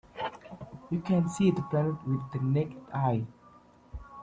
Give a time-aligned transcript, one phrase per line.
[0.89, 3.27] You can't see the planet with the naked eye.